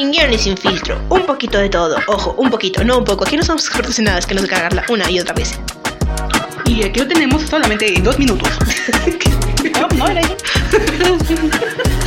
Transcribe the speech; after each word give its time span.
Sin 0.00 0.12
guion 0.12 0.32
y 0.32 0.38
sin 0.38 0.56
filtro, 0.56 0.98
un 1.10 1.26
poquito 1.26 1.58
de 1.58 1.68
todo. 1.68 1.98
Ojo, 2.06 2.34
un 2.38 2.48
poquito, 2.48 2.82
no 2.82 2.96
un 2.96 3.04
poco. 3.04 3.24
Aquí 3.26 3.36
no 3.36 3.42
somos 3.42 3.66
expertos 3.66 3.98
en 3.98 4.06
nada, 4.06 4.18
es 4.18 4.24
que 4.24 4.34
nos 4.34 4.46
cagarla 4.46 4.82
una 4.88 5.10
y 5.10 5.20
otra 5.20 5.34
vez. 5.34 5.60
Y 6.64 6.82
aquí 6.82 7.00
lo 7.00 7.06
tenemos 7.06 7.42
solamente 7.42 7.94
en 7.94 8.02
dos 8.02 8.18
minutos. 8.18 8.48
no, 9.78 9.88
no 9.98 10.08
era. 10.08 10.22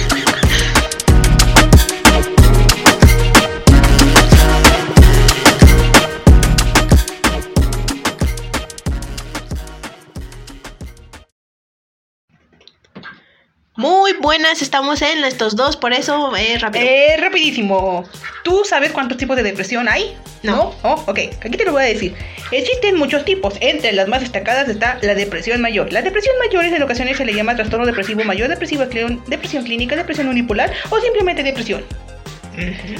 Muy 13.76 14.14
buenas, 14.22 14.62
estamos 14.62 15.02
en 15.02 15.24
estos 15.24 15.56
dos, 15.56 15.78
por 15.78 15.94
eso 15.94 16.36
es 16.36 16.62
rápido. 16.62 16.86
Eh, 16.86 17.18
rapidísimo. 17.18 18.04
¿Tú 18.44 18.62
sabes 18.66 18.92
cuántos 18.92 19.18
tipos 19.18 19.36
de 19.36 19.42
depresión 19.42 19.90
hay? 19.90 20.16
No. 20.44 20.76
Oh, 20.84 21.04
ok, 21.08 21.20
aquí 21.42 21.58
te 21.58 21.66
lo 21.66 21.72
voy 21.72 21.82
a 21.82 21.88
decir. 21.88 22.14
Existen 22.52 22.98
muchos 22.98 23.26
tipos. 23.26 23.56
Entre 23.62 23.92
las 23.94 24.08
más 24.08 24.22
destacadas 24.22 24.70
está 24.70 25.00
la 25.02 25.16
depresión 25.16 25.60
mayor. 25.60 25.92
La 25.92 26.04
depresión 26.04 26.36
mayor 26.38 26.66
en 26.66 26.84
ocasiones 26.84 27.18
se 27.18 27.26
le 27.26 27.34
llama 27.34 27.56
trastorno 27.56 27.88
depresivo 27.88 28.24
mayor, 28.24 28.48
depresivo, 28.48 28.86
depresión 29.26 29.64
clínica, 29.64 29.96
depresión 29.96 30.28
unipolar 30.28 30.72
o 30.92 31.00
simplemente 31.00 31.42
depresión. 31.42 31.84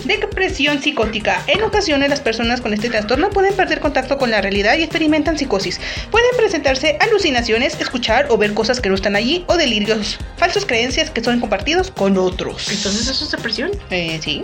Depresión 0.06 0.82
psicótica. 0.82 1.44
En 1.48 1.64
ocasiones 1.64 2.10
las 2.10 2.22
personas 2.22 2.62
con 2.62 2.74
este 2.74 2.90
trastorno 2.90 3.30
pueden 3.30 3.54
perder 3.56 3.80
contacto 3.80 4.18
con 4.18 4.32
la 4.32 4.42
realidad 4.42 4.78
y 4.78 4.84
experimentan 4.84 5.38
psicosis. 5.38 5.80
Pueden 6.12 6.36
presentarse 6.38 6.98
alucinaciones, 7.00 7.80
escuchar 7.80 8.28
o 8.30 8.38
ver 8.38 8.54
cosas 8.54 8.82
que 8.82 8.90
no 8.90 8.96
están 8.96 9.16
allí 9.16 9.44
o 9.48 9.58
delirios, 9.58 10.20
falsas 10.38 10.66
creencias 10.66 11.10
que 11.10 11.24
son 11.24 11.40
compartidos 11.40 11.92
con 11.92 12.18
otros. 12.18 12.70
Entonces, 12.70 13.08
¿eso 13.08 13.26
es 13.26 13.32
depresión? 13.32 13.72
Eh, 13.90 14.20
sí. 14.22 14.42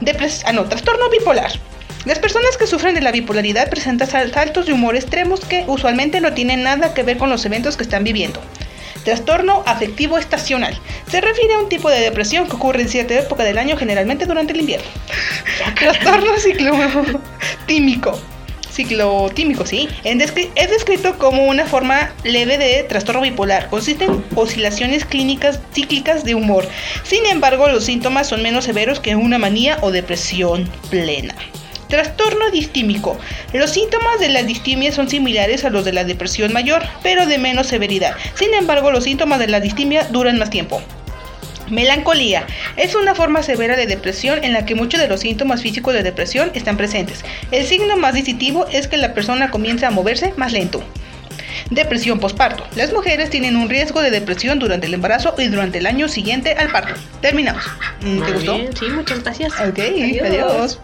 Depres 0.00 0.42
ah, 0.46 0.52
no, 0.52 0.64
trastorno 0.64 1.08
bipolar. 1.10 1.52
Las 2.04 2.18
personas 2.18 2.56
que 2.56 2.66
sufren 2.66 2.96
de 2.96 3.00
la 3.00 3.12
bipolaridad 3.12 3.70
presentan 3.70 4.08
saltos 4.08 4.66
de 4.66 4.72
humor 4.72 4.96
extremos 4.96 5.40
que 5.40 5.64
usualmente 5.68 6.20
no 6.20 6.32
tienen 6.32 6.64
nada 6.64 6.94
que 6.94 7.04
ver 7.04 7.16
con 7.16 7.30
los 7.30 7.44
eventos 7.44 7.76
que 7.76 7.84
están 7.84 8.02
viviendo. 8.02 8.40
Trastorno 9.04 9.62
afectivo 9.66 10.18
estacional. 10.18 10.78
Se 11.10 11.20
refiere 11.20 11.54
a 11.54 11.58
un 11.58 11.68
tipo 11.68 11.90
de 11.90 12.00
depresión 12.00 12.48
que 12.48 12.56
ocurre 12.56 12.82
en 12.82 12.88
cierta 12.88 13.18
época 13.18 13.42
del 13.44 13.58
año, 13.58 13.76
generalmente 13.76 14.26
durante 14.26 14.52
el 14.52 14.60
invierno. 14.60 14.86
Trastorno 15.74 16.36
ciclotímico. 16.38 18.18
Ciclotímico, 18.72 19.66
sí. 19.66 19.88
es 20.04 20.70
descrito 20.70 21.18
como 21.18 21.44
una 21.44 21.66
forma 21.66 22.10
leve 22.24 22.56
de 22.56 22.82
trastorno 22.84 23.20
bipolar. 23.20 23.68
Consiste 23.68 24.06
en 24.06 24.24
oscilaciones 24.34 25.04
clínicas 25.04 25.60
cíclicas 25.74 26.24
de 26.24 26.34
humor. 26.34 26.66
Sin 27.02 27.26
embargo, 27.26 27.68
los 27.68 27.84
síntomas 27.84 28.28
son 28.28 28.42
menos 28.42 28.64
severos 28.64 28.98
que 28.98 29.14
una 29.14 29.38
manía 29.38 29.76
o 29.82 29.90
depresión 29.90 30.70
plena. 30.88 31.34
Trastorno 31.92 32.50
distímico. 32.50 33.18
Los 33.52 33.72
síntomas 33.72 34.18
de 34.18 34.30
la 34.30 34.42
distimia 34.42 34.90
son 34.92 35.10
similares 35.10 35.66
a 35.66 35.68
los 35.68 35.84
de 35.84 35.92
la 35.92 36.04
depresión 36.04 36.50
mayor, 36.50 36.82
pero 37.02 37.26
de 37.26 37.36
menos 37.36 37.66
severidad. 37.66 38.16
Sin 38.34 38.54
embargo, 38.54 38.90
los 38.90 39.04
síntomas 39.04 39.38
de 39.38 39.48
la 39.48 39.60
distimia 39.60 40.04
duran 40.04 40.38
más 40.38 40.48
tiempo. 40.48 40.80
Melancolía. 41.68 42.46
Es 42.78 42.94
una 42.94 43.14
forma 43.14 43.42
severa 43.42 43.76
de 43.76 43.86
depresión 43.86 44.42
en 44.42 44.54
la 44.54 44.64
que 44.64 44.74
muchos 44.74 45.02
de 45.02 45.08
los 45.08 45.20
síntomas 45.20 45.60
físicos 45.60 45.92
de 45.92 46.02
depresión 46.02 46.50
están 46.54 46.78
presentes. 46.78 47.26
El 47.50 47.66
signo 47.66 47.94
más 47.98 48.14
distintivo 48.14 48.66
es 48.72 48.88
que 48.88 48.96
la 48.96 49.12
persona 49.12 49.50
comienza 49.50 49.88
a 49.88 49.90
moverse 49.90 50.32
más 50.38 50.50
lento. 50.50 50.82
Depresión 51.68 52.20
posparto. 52.20 52.66
Las 52.74 52.94
mujeres 52.94 53.28
tienen 53.28 53.54
un 53.54 53.68
riesgo 53.68 54.00
de 54.00 54.10
depresión 54.10 54.58
durante 54.58 54.86
el 54.86 54.94
embarazo 54.94 55.34
y 55.36 55.48
durante 55.48 55.76
el 55.76 55.84
año 55.84 56.08
siguiente 56.08 56.54
al 56.54 56.72
parto. 56.72 56.94
Terminamos. 57.20 57.64
¿Te 58.00 58.32
gustó? 58.32 58.58
Sí, 58.78 58.86
muchas 58.86 59.22
gracias. 59.22 59.52
Ok, 59.60 59.78
adiós. 60.24 60.78